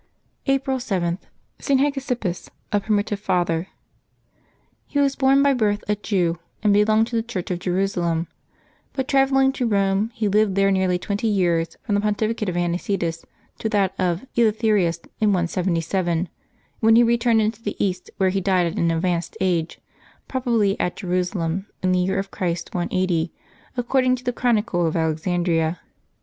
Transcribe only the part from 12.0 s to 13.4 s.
pontificate of Anicetus